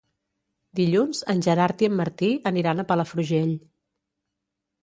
[0.79, 3.55] Dilluns en Gerard i en Martí aniran a Palafrugell.